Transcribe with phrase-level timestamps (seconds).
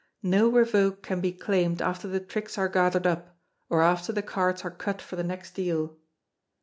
[0.23, 3.37] No revoke can be claimed after the tricks are gathered up,
[3.69, 5.95] or after the cards are cut for the next deal.